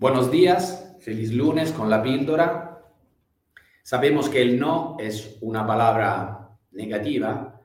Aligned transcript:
Buenos 0.00 0.30
días, 0.30 0.94
feliz 1.00 1.32
lunes 1.32 1.72
con 1.72 1.90
la 1.90 2.00
píldora. 2.00 2.84
Sabemos 3.82 4.28
que 4.28 4.40
el 4.40 4.56
no 4.56 4.96
es 5.00 5.38
una 5.40 5.66
palabra 5.66 6.50
negativa, 6.70 7.60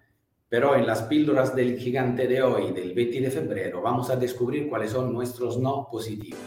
pero 0.50 0.76
en 0.76 0.88
las 0.88 1.04
píldoras 1.04 1.56
del 1.56 1.78
gigante 1.78 2.26
de 2.28 2.42
hoy, 2.42 2.72
del 2.72 2.96
20 2.96 3.22
de 3.22 3.30
febrero, 3.30 3.84
vamos 3.84 4.10
a 4.10 4.16
descubrir 4.16 4.68
cuáles 4.68 4.90
son 4.90 5.14
nuestros 5.14 5.60
no 5.60 5.88
positivos. 5.92 6.40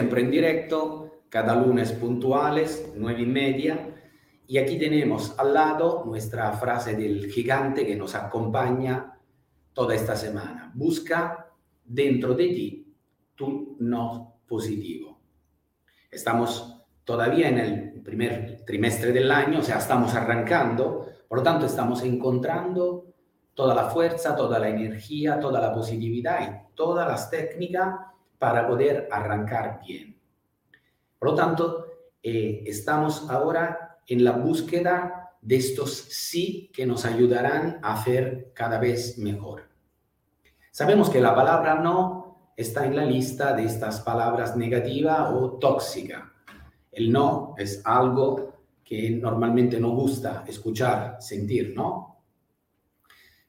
Siempre 0.00 0.22
en 0.22 0.30
directo, 0.30 1.24
cada 1.28 1.54
lunes 1.54 1.92
puntuales, 1.92 2.90
nueve 2.96 3.20
y 3.20 3.26
media. 3.26 3.94
Y 4.46 4.56
aquí 4.56 4.78
tenemos 4.78 5.38
al 5.38 5.52
lado 5.52 6.04
nuestra 6.06 6.52
frase 6.52 6.96
del 6.96 7.30
gigante 7.30 7.86
que 7.86 7.96
nos 7.96 8.14
acompaña 8.14 9.18
toda 9.74 9.94
esta 9.94 10.16
semana. 10.16 10.72
Busca 10.74 11.50
dentro 11.84 12.32
de 12.32 12.46
ti 12.46 12.94
tu 13.34 13.76
no 13.78 14.40
positivo. 14.48 15.20
Estamos 16.10 16.82
todavía 17.04 17.50
en 17.50 17.58
el 17.58 18.00
primer 18.02 18.64
trimestre 18.64 19.12
del 19.12 19.30
año, 19.30 19.58
o 19.58 19.62
sea, 19.62 19.76
estamos 19.76 20.14
arrancando, 20.14 21.06
por 21.28 21.38
lo 21.38 21.44
tanto 21.44 21.66
estamos 21.66 22.02
encontrando 22.04 23.04
toda 23.52 23.74
la 23.74 23.90
fuerza, 23.90 24.34
toda 24.34 24.58
la 24.58 24.70
energía, 24.70 25.38
toda 25.38 25.60
la 25.60 25.74
positividad 25.74 26.40
y 26.40 26.74
todas 26.74 27.06
las 27.06 27.28
técnicas 27.28 28.10
para 28.40 28.66
poder 28.66 29.06
arrancar 29.12 29.80
bien. 29.86 30.18
Por 31.18 31.28
lo 31.28 31.34
tanto, 31.34 31.86
eh, 32.22 32.64
estamos 32.66 33.28
ahora 33.28 33.98
en 34.06 34.24
la 34.24 34.32
búsqueda 34.32 35.36
de 35.42 35.56
estos 35.56 35.92
sí 35.92 36.70
que 36.72 36.86
nos 36.86 37.04
ayudarán 37.04 37.78
a 37.82 37.92
hacer 37.94 38.50
cada 38.54 38.78
vez 38.78 39.18
mejor. 39.18 39.64
Sabemos 40.70 41.10
que 41.10 41.20
la 41.20 41.34
palabra 41.34 41.74
no 41.74 42.52
está 42.56 42.86
en 42.86 42.96
la 42.96 43.04
lista 43.04 43.52
de 43.52 43.64
estas 43.64 44.00
palabras 44.00 44.56
negativa 44.56 45.34
o 45.34 45.58
tóxica. 45.58 46.32
El 46.90 47.12
no 47.12 47.54
es 47.58 47.82
algo 47.84 48.54
que 48.82 49.10
normalmente 49.10 49.78
no 49.78 49.90
gusta 49.90 50.44
escuchar, 50.46 51.18
sentir, 51.20 51.74
¿no? 51.76 52.22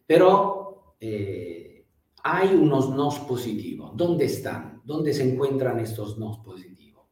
Pero 0.05 0.95
eh, 0.99 1.70
hay 2.23 2.55
unos 2.55 2.89
nos 2.89 3.19
positivos. 3.19 3.91
¿Dónde 3.95 4.25
están? 4.25 4.81
¿Dónde 4.83 5.13
se 5.13 5.31
encuentran 5.31 5.79
estos 5.79 6.17
nos 6.17 6.39
positivos? 6.39 7.05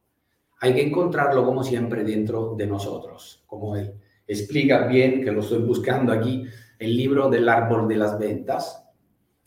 Hay 0.60 0.74
que 0.74 0.86
encontrarlo 0.86 1.44
como 1.44 1.62
siempre 1.62 2.04
dentro 2.04 2.54
de 2.56 2.66
nosotros, 2.66 3.44
como 3.46 3.76
él 3.76 3.94
explica 4.30 4.86
bien, 4.86 5.24
que 5.24 5.32
lo 5.32 5.40
estoy 5.40 5.58
buscando 5.62 6.12
aquí, 6.12 6.44
el 6.78 6.96
libro 6.96 7.28
del 7.28 7.48
árbol 7.48 7.88
de 7.88 7.96
las 7.96 8.16
ventas, 8.16 8.86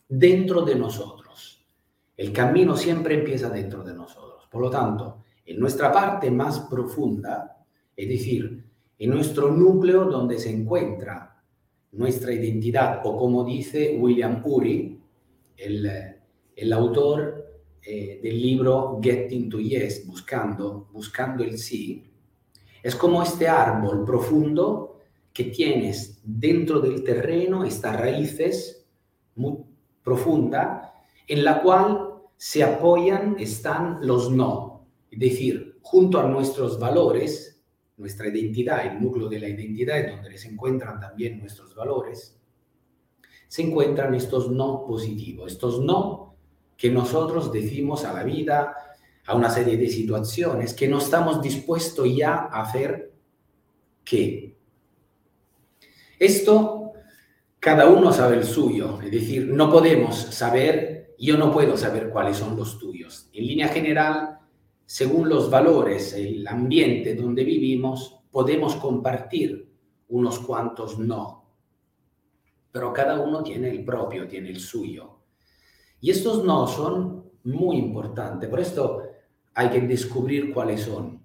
dentro 0.06 0.60
de 0.60 0.74
nosotros. 0.74 1.66
El 2.14 2.32
camino 2.32 2.76
siempre 2.76 3.14
empieza 3.14 3.48
dentro 3.48 3.82
de 3.82 3.94
nosotros. 3.94 4.46
Por 4.50 4.60
lo 4.60 4.68
tanto, 4.68 5.24
en 5.46 5.58
nuestra 5.58 5.90
parte 5.90 6.30
más 6.30 6.60
profunda, 6.60 7.64
es 7.96 8.08
decir, 8.08 8.62
en 8.98 9.10
nuestro 9.10 9.50
núcleo 9.50 10.04
donde 10.04 10.38
se 10.38 10.50
encuentra 10.50 11.42
nuestra 11.92 12.32
identidad, 12.32 13.00
o 13.04 13.16
como 13.16 13.42
dice 13.42 13.96
William 13.98 14.42
Ury, 14.44 15.00
el, 15.56 15.90
el 16.56 16.72
autor 16.72 17.44
eh, 17.82 18.20
del 18.22 18.40
libro 18.40 18.98
Getting 19.02 19.50
to 19.50 19.60
Yes, 19.60 20.06
buscando, 20.06 20.88
buscando 20.92 21.44
el 21.44 21.58
sí, 21.58 22.10
es 22.82 22.96
como 22.96 23.22
este 23.22 23.48
árbol 23.48 24.04
profundo 24.04 25.00
que 25.32 25.44
tienes 25.44 26.20
dentro 26.22 26.80
del 26.80 27.02
terreno, 27.02 27.64
estas 27.64 28.00
raíces 28.00 28.86
muy 29.34 29.56
profundas, 30.02 30.90
en 31.26 31.44
la 31.44 31.60
cual 31.62 32.14
se 32.36 32.62
apoyan, 32.62 33.36
están 33.38 33.98
los 34.00 34.30
no, 34.30 34.86
es 35.10 35.18
decir, 35.18 35.78
junto 35.82 36.20
a 36.20 36.28
nuestros 36.28 36.78
valores, 36.78 37.62
nuestra 37.96 38.28
identidad, 38.28 38.86
el 38.86 39.00
núcleo 39.00 39.28
de 39.28 39.40
la 39.40 39.48
identidad, 39.48 40.08
donde 40.08 40.38
se 40.38 40.48
encuentran 40.48 41.00
también 41.00 41.38
nuestros 41.38 41.74
valores, 41.74 42.38
se 43.48 43.62
encuentran 43.62 44.14
estos 44.14 44.50
no 44.50 44.84
positivos, 44.86 45.52
estos 45.52 45.80
no 45.80 46.24
que 46.76 46.90
nosotros 46.90 47.52
decimos 47.52 48.04
a 48.04 48.12
la 48.12 48.24
vida, 48.24 48.74
a 49.26 49.34
una 49.34 49.48
serie 49.48 49.76
de 49.76 49.88
situaciones, 49.88 50.74
que 50.74 50.88
no 50.88 50.98
estamos 50.98 51.40
dispuestos 51.40 52.08
ya 52.14 52.34
a 52.34 52.62
hacer 52.62 53.12
qué. 54.04 54.56
Esto, 56.18 56.92
cada 57.58 57.88
uno 57.88 58.12
sabe 58.12 58.36
el 58.36 58.44
suyo, 58.44 59.00
es 59.00 59.10
decir, 59.10 59.48
no 59.48 59.70
podemos 59.70 60.16
saber, 60.16 61.14
yo 61.18 61.36
no 61.38 61.52
puedo 61.52 61.76
saber 61.76 62.10
cuáles 62.10 62.36
son 62.36 62.56
los 62.56 62.78
tuyos. 62.78 63.30
En 63.32 63.46
línea 63.46 63.68
general, 63.68 64.38
según 64.84 65.28
los 65.28 65.48
valores, 65.48 66.12
el 66.12 66.46
ambiente 66.46 67.14
donde 67.14 67.44
vivimos, 67.44 68.20
podemos 68.30 68.76
compartir 68.76 69.70
unos 70.08 70.38
cuantos 70.40 70.98
no, 70.98 71.43
pero 72.74 72.92
cada 72.92 73.20
uno 73.20 73.40
tiene 73.44 73.70
el 73.70 73.84
propio, 73.84 74.26
tiene 74.26 74.50
el 74.50 74.58
suyo. 74.58 75.20
Y 76.00 76.10
estos 76.10 76.42
no 76.42 76.66
son 76.66 77.30
muy 77.44 77.76
importantes, 77.76 78.50
por 78.50 78.58
esto 78.58 79.02
hay 79.54 79.70
que 79.70 79.80
descubrir 79.82 80.52
cuáles 80.52 80.80
son. 80.80 81.22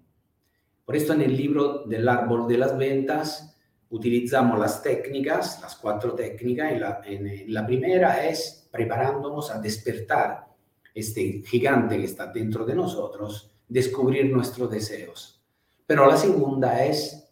Por 0.85 0.95
esto 0.95 1.13
en 1.13 1.21
el 1.21 1.35
libro 1.35 1.85
del 1.85 2.07
árbol 2.07 2.47
de 2.47 2.59
las 2.59 2.77
ventas 2.77 3.57
utilizamos 3.89 4.59
las 4.59 4.83
técnicas, 4.83 5.59
las 5.59 5.75
cuatro 5.77 6.13
técnicas, 6.13 6.71
y 6.71 6.77
la, 6.77 7.01
en, 7.03 7.51
la 7.51 7.65
primera 7.65 8.27
es 8.27 8.69
preparándonos 8.71 9.49
a 9.49 9.59
despertar 9.59 10.49
este 10.93 11.41
gigante 11.43 11.97
que 11.97 12.05
está 12.05 12.27
dentro 12.27 12.63
de 12.63 12.75
nosotros, 12.75 13.51
descubrir 13.67 14.31
nuestros 14.31 14.69
deseos. 14.69 15.43
Pero 15.87 16.05
la 16.05 16.15
segunda 16.15 16.85
es 16.85 17.27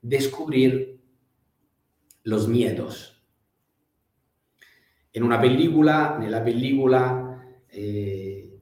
descubrir 0.00 1.02
los 2.24 2.48
miedos 2.48 3.11
en 5.12 5.22
una 5.22 5.38
película, 5.38 6.16
nella 6.18 6.40
pellicola 6.40 7.38
eh, 7.68 8.58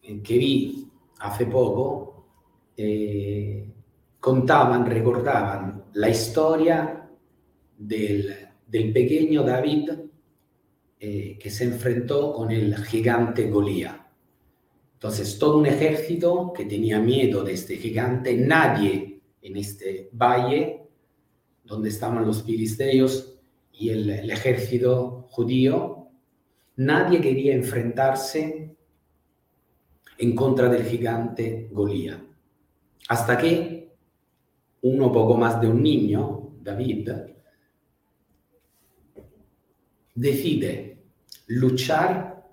che 0.00 0.36
vi 0.36 0.90
hace 1.18 1.46
poco, 1.46 2.26
eh, 2.74 3.66
contaban, 4.18 4.84
recordaban 4.84 5.84
la 5.92 6.08
historia 6.08 7.10
del, 7.76 8.48
del 8.66 8.92
pequeño 8.92 9.42
David 9.42 9.90
eh, 10.98 11.38
que 11.38 11.50
se 11.50 11.64
enfrentó 11.64 12.34
con 12.34 12.50
el 12.50 12.76
gigante 12.84 13.48
Golía. 13.48 14.06
Entonces, 14.92 15.38
todo 15.38 15.56
un 15.56 15.64
ejército 15.64 16.52
que 16.52 16.66
tenía 16.66 16.98
miedo 16.98 17.42
de 17.42 17.54
este 17.54 17.76
gigante, 17.76 18.36
nadie 18.36 19.22
en 19.40 19.56
este 19.56 20.10
valle 20.12 20.82
donde 21.64 21.88
estaban 21.88 22.26
los 22.26 22.42
filisteos 22.42 23.39
y 23.80 23.88
el, 23.88 24.30
ejército 24.30 25.26
judío, 25.30 26.10
nadie 26.76 27.18
quería 27.18 27.54
enfrentarse 27.54 28.76
en 30.18 30.36
contra 30.36 30.68
del 30.68 30.84
gigante 30.84 31.66
Golía. 31.72 32.22
Hasta 33.08 33.38
que 33.38 33.94
uno 34.82 35.10
poco 35.10 35.34
más 35.34 35.58
de 35.62 35.68
un 35.68 35.82
niño, 35.82 36.50
David, 36.60 37.10
decide 40.14 40.98
luchar 41.46 42.50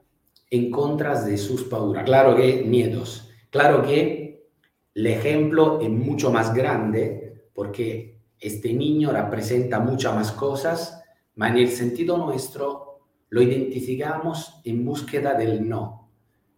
en 0.50 0.72
contra 0.72 1.22
de 1.26 1.38
sus 1.38 1.66
pauras. 1.66 2.06
Claro 2.06 2.38
que 2.38 2.64
miedos. 2.64 3.30
Claro 3.50 3.84
que 3.84 4.48
el 4.96 5.06
ejemplo 5.08 5.82
es 5.82 5.90
mucho 5.90 6.32
más 6.32 6.54
grande 6.54 7.50
porque 7.54 8.22
este 8.40 8.72
niño 8.72 9.12
representa 9.12 9.82
muchas 9.82 10.16
más 10.16 10.32
cosas 10.32 10.97
ma 11.38 11.50
en 11.50 11.58
el 11.58 11.70
sentido 11.70 12.18
nuestro 12.18 13.00
lo 13.30 13.42
identificamos 13.42 14.60
en 14.64 14.86
búsqueda 14.86 15.34
del 15.34 15.68
no. 15.68 16.10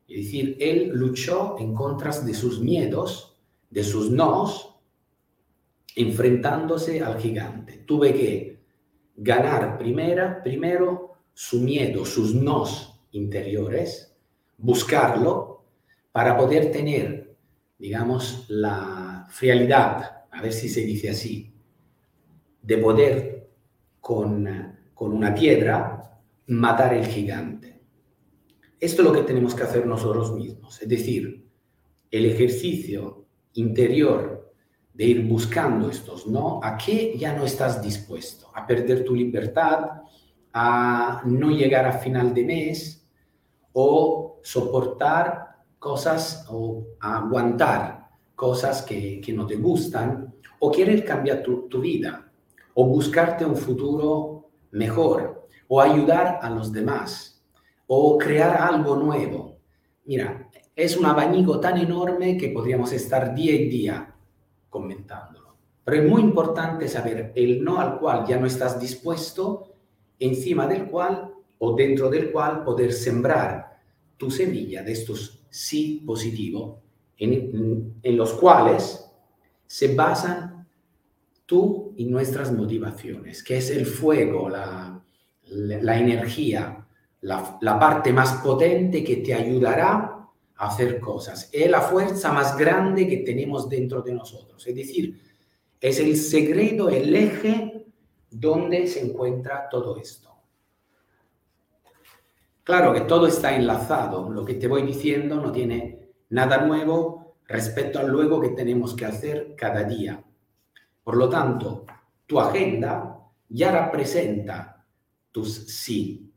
Es 0.07 0.25
decir, 0.25 0.57
él 0.59 0.89
luchó 0.93 1.55
en 1.59 1.73
contra 1.73 2.17
de 2.21 2.33
sus 2.33 2.59
miedos, 2.59 3.37
de 3.69 3.83
sus 3.83 4.09
nos, 4.09 4.75
enfrentándose 5.95 7.01
al 7.01 7.19
gigante. 7.19 7.83
Tuve 7.85 8.13
que 8.13 8.59
ganar 9.15 9.77
primero, 9.77 10.37
primero 10.43 11.13
su 11.33 11.59
miedo, 11.59 12.05
sus 12.05 12.33
nos 12.33 13.01
interiores, 13.11 14.15
buscarlo 14.57 15.63
para 16.11 16.37
poder 16.37 16.71
tener, 16.71 17.35
digamos, 17.77 18.45
la 18.49 19.27
frialdad, 19.29 20.03
a 20.31 20.41
ver 20.41 20.53
si 20.53 20.69
se 20.69 20.81
dice 20.81 21.09
así, 21.09 21.53
de 22.61 22.77
poder 22.77 23.48
con, 23.99 24.47
con 24.93 25.13
una 25.13 25.33
piedra, 25.33 26.19
matar 26.47 26.93
el 26.93 27.05
gigante. 27.05 27.81
Esto 28.79 29.01
es 29.01 29.07
lo 29.07 29.13
que 29.13 29.23
tenemos 29.23 29.53
que 29.53 29.63
hacer 29.63 29.85
nosotros 29.85 30.33
mismos, 30.33 30.81
es 30.81 30.87
decir, 30.87 31.45
el 32.09 32.25
ejercicio 32.25 33.25
interior 33.53 34.53
de 34.93 35.05
ir 35.05 35.27
buscando 35.27 35.89
estos 35.89 36.27
no, 36.27 36.59
a 36.63 36.77
qué 36.77 37.17
ya 37.17 37.33
no 37.33 37.45
estás 37.45 37.81
dispuesto, 37.81 38.51
a 38.55 38.65
perder 38.65 39.05
tu 39.05 39.15
libertad, 39.15 40.01
a 40.53 41.21
no 41.25 41.51
llegar 41.51 41.85
a 41.85 41.93
final 41.93 42.33
de 42.33 42.43
mes 42.43 43.07
o 43.73 44.39
soportar 44.43 45.63
cosas 45.77 46.45
o 46.49 46.87
aguantar 46.99 48.09
cosas 48.35 48.81
que, 48.81 49.21
que 49.21 49.33
no 49.33 49.45
te 49.45 49.55
gustan 49.55 50.33
o 50.59 50.71
querer 50.71 51.05
cambiar 51.05 51.43
tu, 51.43 51.67
tu 51.69 51.79
vida 51.79 52.28
o 52.79 52.85
buscarte 52.85 53.43
un 53.43 53.57
futuro 53.57 54.51
mejor 54.71 55.49
o 55.67 55.81
ayudar 55.81 56.39
a 56.41 56.49
los 56.49 56.71
demás 56.71 57.43
o 57.87 58.17
crear 58.17 58.55
algo 58.55 58.95
nuevo. 58.95 59.57
Mira, 60.05 60.49
es 60.73 60.95
un 60.95 61.05
abanico 61.05 61.59
tan 61.59 61.77
enorme 61.77 62.37
que 62.37 62.47
podríamos 62.47 62.93
estar 62.93 63.35
día 63.35 63.53
y 63.53 63.67
día 63.67 64.15
comentándolo. 64.69 65.57
Pero 65.83 66.03
es 66.03 66.09
muy 66.09 66.21
importante 66.21 66.87
saber 66.87 67.33
el 67.35 67.61
no 67.61 67.81
al 67.81 67.99
cual 67.99 68.25
ya 68.25 68.39
no 68.39 68.47
estás 68.47 68.79
dispuesto, 68.79 69.73
encima 70.17 70.65
del 70.65 70.85
cual 70.85 71.33
o 71.57 71.75
dentro 71.75 72.09
del 72.09 72.31
cual 72.31 72.63
poder 72.63 72.93
sembrar 72.93 73.77
tu 74.15 74.31
semilla 74.31 74.83
de 74.83 74.93
estos 74.93 75.43
sí 75.49 76.01
positivos, 76.07 76.77
en, 77.17 77.99
en 78.01 78.15
los 78.15 78.31
cuales 78.35 79.05
se 79.67 79.93
basan 79.93 80.65
y 81.97 82.05
nuestras 82.05 82.51
motivaciones, 82.51 83.43
que 83.43 83.57
es 83.57 83.69
el 83.69 83.85
fuego, 83.85 84.49
la, 84.49 85.01
la, 85.49 85.99
energía, 85.99 86.85
la, 87.21 87.57
la, 87.61 87.79
parte 87.79 88.13
más 88.13 88.33
potente 88.41 89.03
que 89.03 89.17
te 89.17 89.33
ayudará 89.33 90.27
a 90.55 90.67
hacer 90.67 90.99
cosas. 90.99 91.49
Es 91.51 91.69
la 91.69 91.81
fuerza 91.81 92.31
más 92.31 92.57
grande 92.57 93.07
que 93.07 93.17
tenemos 93.17 93.69
dentro 93.69 94.01
de 94.01 94.13
nosotros. 94.13 94.65
Es 94.67 94.75
decir, 94.75 95.19
es 95.79 95.99
el 95.99 96.15
secreto, 96.17 96.89
el 96.89 97.15
eje 97.15 97.85
donde 98.29 98.87
se 98.87 99.01
encuentra 99.01 99.67
todo 99.69 99.97
esto. 99.97 100.29
Claro 102.63 102.93
que 102.93 103.01
todo 103.01 103.25
está 103.27 103.55
enlazado. 103.55 104.29
Lo 104.29 104.45
que 104.45 104.53
te 104.53 104.67
voy 104.67 104.83
diciendo 104.83 105.37
no 105.37 105.51
tiene 105.51 106.11
nada 106.29 106.65
nuevo 106.65 107.35
respecto 107.47 107.97
al 107.97 108.09
luego 108.09 108.39
que 108.39 108.49
tenemos 108.49 108.95
que 108.95 109.05
hacer 109.05 109.55
cada 109.57 109.83
día. 109.83 110.23
Por 111.09 111.17
lo 111.17 111.27
tanto, 111.27 111.87
tu 112.27 112.39
agenda 112.39 113.19
ya 113.49 113.85
representa 113.85 114.85
tus 115.31 115.55
sí. 115.65 116.31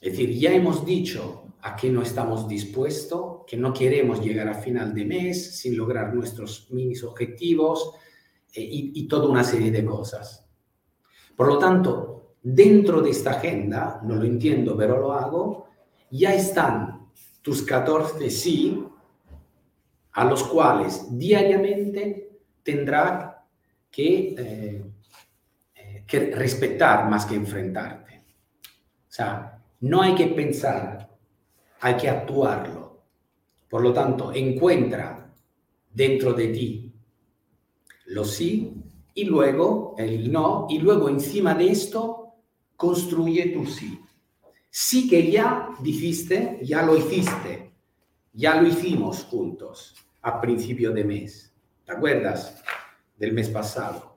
Es 0.00 0.12
decir, 0.12 0.30
ya 0.38 0.54
hemos 0.54 0.86
dicho 0.86 1.52
a 1.60 1.76
qué 1.76 1.90
no 1.90 2.00
estamos 2.00 2.48
dispuestos, 2.48 3.44
que 3.46 3.58
no 3.58 3.74
queremos 3.74 4.24
llegar 4.24 4.48
a 4.48 4.54
final 4.54 4.94
de 4.94 5.04
mes 5.04 5.58
sin 5.58 5.76
lograr 5.76 6.14
nuestros 6.14 6.70
minis 6.70 7.04
objetivos 7.04 7.92
eh, 8.54 8.62
y, 8.62 8.92
y 8.94 9.06
toda 9.06 9.28
una 9.28 9.44
serie 9.44 9.70
de 9.70 9.84
cosas. 9.84 10.48
Por 11.36 11.48
lo 11.48 11.58
tanto, 11.58 12.36
dentro 12.42 13.02
de 13.02 13.10
esta 13.10 13.32
agenda, 13.32 14.00
no 14.02 14.14
lo 14.14 14.24
entiendo, 14.24 14.78
pero 14.78 14.98
lo 14.98 15.12
hago, 15.12 15.66
ya 16.10 16.32
están 16.32 17.10
tus 17.42 17.60
14 17.60 18.30
sí, 18.30 18.82
a 20.12 20.24
los 20.24 20.42
cuales 20.44 21.06
diariamente 21.18 22.40
tendrá 22.62 23.35
que 23.96 24.34
eh, 24.36 26.04
que 26.06 26.20
respetar 26.34 27.08
más 27.08 27.24
que 27.24 27.34
enfrentarte. 27.34 28.24
O 29.08 29.12
sea, 29.16 29.58
no 29.80 30.02
hay 30.02 30.14
que 30.14 30.26
pensar, 30.26 31.08
hay 31.80 31.96
que 31.96 32.10
actuarlo. 32.10 33.00
Por 33.70 33.82
lo 33.82 33.94
tanto, 33.94 34.34
encuentra 34.34 35.32
dentro 35.90 36.34
de 36.34 36.48
ti 36.48 36.92
lo 38.08 38.22
sí 38.22 38.74
y 39.14 39.24
luego 39.24 39.94
el 39.96 40.30
no, 40.30 40.66
y 40.68 40.78
luego 40.78 41.08
encima 41.08 41.54
de 41.54 41.70
esto 41.70 42.34
construye 42.76 43.46
tu 43.46 43.64
sí. 43.64 43.98
Sí 44.70 45.08
que 45.08 45.30
ya 45.30 45.70
dijiste, 45.80 46.60
ya 46.62 46.82
lo 46.82 46.98
hiciste, 46.98 47.72
ya 48.34 48.60
lo 48.60 48.68
hicimos 48.68 49.24
juntos 49.24 49.94
a 50.20 50.38
principio 50.38 50.92
de 50.92 51.02
mes. 51.02 51.50
¿Te 51.86 51.92
acuerdas 51.92 52.62
del 53.16 53.32
mes 53.32 53.48
pasado? 53.48 54.16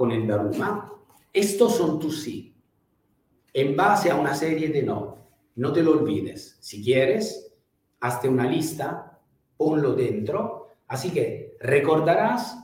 con 0.00 0.12
el 0.12 0.26
Dharma, 0.26 0.90
estos 1.30 1.76
son 1.76 1.98
tus 1.98 2.22
sí, 2.22 2.56
en 3.52 3.76
base 3.76 4.10
a 4.10 4.14
una 4.14 4.34
serie 4.34 4.70
de 4.70 4.82
no. 4.82 5.18
No 5.56 5.74
te 5.74 5.82
lo 5.82 5.92
olvides. 5.92 6.56
Si 6.58 6.82
quieres, 6.82 7.52
hazte 8.00 8.26
una 8.26 8.46
lista, 8.46 9.20
ponlo 9.58 9.92
dentro. 9.92 10.68
Así 10.88 11.10
que 11.10 11.56
recordarás 11.60 12.56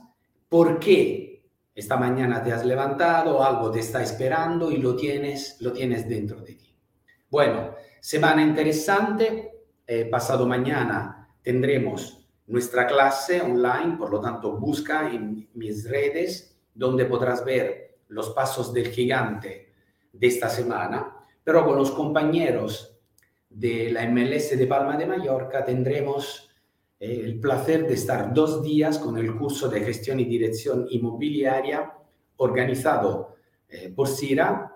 por 0.49 0.79
qué 0.79 1.45
esta 1.75 1.95
mañana 1.95 2.41
te 2.41 2.51
has 2.51 2.65
levantado, 2.65 3.43
algo 3.43 3.69
te 3.69 3.81
está 3.81 4.01
esperando 4.01 4.71
y 4.71 4.77
lo 4.77 4.95
tienes, 4.95 5.57
lo 5.59 5.71
tienes 5.73 6.09
dentro 6.09 6.41
de 6.41 6.53
ti. 6.53 6.75
Bueno, 7.29 7.75
semana 7.99 8.41
interesante. 8.41 9.51
Eh, 9.85 10.05
pasado 10.05 10.47
mañana 10.47 11.29
tendremos 11.43 12.26
nuestra 12.47 12.87
clase 12.87 13.41
online, 13.41 13.97
por 13.97 14.09
lo 14.09 14.19
tanto 14.19 14.57
busca 14.57 15.11
en 15.11 15.49
mis 15.53 15.89
redes 15.89 16.57
donde 16.73 17.05
podrás 17.05 17.43
ver 17.43 17.99
los 18.07 18.29
pasos 18.31 18.73
del 18.73 18.87
gigante 18.87 19.73
de 20.13 20.27
esta 20.27 20.49
semana, 20.49 21.13
pero 21.43 21.65
con 21.65 21.77
los 21.77 21.91
compañeros 21.91 22.97
de 23.49 23.91
la 23.91 24.07
MLS 24.07 24.57
de 24.57 24.67
Palma 24.67 24.97
de 24.97 25.05
Mallorca 25.05 25.63
tendremos 25.63 26.49
eh, 26.99 27.21
el 27.23 27.39
placer 27.39 27.87
de 27.87 27.93
estar 27.93 28.33
dos 28.33 28.63
días 28.63 28.97
con 28.97 29.17
el 29.17 29.35
curso 29.35 29.67
de 29.69 29.81
gestión 29.81 30.19
y 30.19 30.25
dirección 30.25 30.87
inmobiliaria 30.89 31.93
organizado 32.37 33.35
eh, 33.69 33.91
por 33.95 34.07
CIRA 34.07 34.73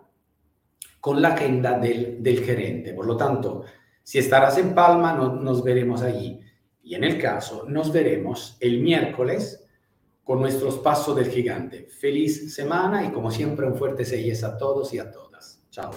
con 1.00 1.22
la 1.22 1.30
agenda 1.30 1.80
del, 1.80 2.44
gerente. 2.46 2.94
Por 2.94 3.08
lo 3.08 3.18
tanto, 3.18 3.64
si 4.04 4.20
estarás 4.20 4.58
en 4.58 4.76
Palma, 4.76 5.14
no, 5.14 5.34
nos 5.34 5.64
veremos 5.64 6.02
allí. 6.04 6.40
Y 6.84 6.96
en 6.96 7.04
el 7.04 7.20
caso, 7.20 7.66
nos 7.68 7.92
veremos 7.92 8.58
el 8.60 8.82
miércoles 8.82 9.66
con 10.24 10.40
nuestros 10.40 10.80
pasos 10.80 11.16
del 11.16 11.30
gigante. 11.30 11.88
Feliz 11.88 12.54
semana 12.54 13.06
y 13.06 13.12
como 13.12 13.32
siempre 13.32 13.68
un 13.68 13.76
fuerte 13.76 14.06
6 14.06 14.44
a 14.44 14.58
todos 14.58 14.94
y 14.94 15.00
a 15.00 15.12
todas. 15.12 15.62
Chao. 15.70 15.92